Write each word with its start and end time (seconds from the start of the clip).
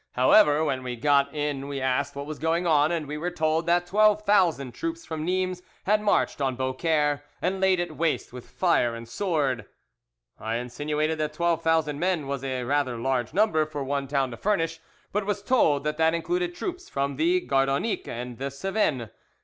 However, 0.13 0.65
when 0.65 0.81
we 0.81 0.95
got 0.95 1.31
in 1.31 1.67
we 1.67 1.79
asked 1.79 2.15
what 2.15 2.25
was 2.25 2.39
going 2.39 2.65
on, 2.65 2.91
and 2.91 3.07
we 3.07 3.19
were 3.19 3.29
told 3.29 3.67
that 3.67 3.85
twelve 3.85 4.23
thousand 4.23 4.71
troops 4.71 5.05
from 5.05 5.23
Nimes 5.23 5.61
had 5.83 6.01
marched 6.01 6.41
on 6.41 6.55
Beaucaire 6.55 7.21
and 7.39 7.61
laid 7.61 7.79
it 7.79 7.95
waste 7.95 8.33
with 8.33 8.49
fire 8.49 8.95
and 8.95 9.07
sword. 9.07 9.67
I 10.39 10.55
insinuated 10.55 11.19
that 11.19 11.33
twelve 11.33 11.61
thousand 11.61 11.99
men 11.99 12.25
was 12.25 12.41
rather 12.41 12.95
a 12.95 12.99
large 12.99 13.31
number 13.31 13.63
for 13.67 13.83
one 13.83 14.07
town 14.07 14.31
to 14.31 14.37
furnish, 14.37 14.79
but 15.11 15.27
was 15.27 15.43
told 15.43 15.83
that 15.83 15.97
that 15.97 16.15
included 16.15 16.55
troops 16.55 16.89
from 16.89 17.15
the 17.17 17.39
Gardonninque 17.39 18.07
and 18.07 18.39
the 18.39 18.49
Cevennes. 18.49 19.11